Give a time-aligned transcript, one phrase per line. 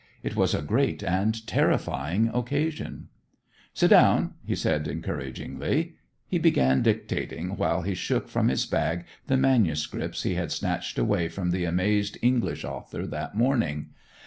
[0.23, 3.09] It was a great and terrifying occasion.
[3.71, 5.93] "Sit down," he said encouragingly.
[6.27, 11.27] He began dictating while he shook from his bag the manuscripts he had snatched away
[11.29, 13.89] from the amazed English author that morning.